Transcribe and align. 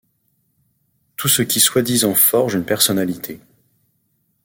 Tout 1.15 1.27
ce 1.27 1.43
qui 1.43 1.59
soi-disant 1.59 2.15
forge 2.15 2.55
une 2.55 2.65
personnalité... 2.65 3.39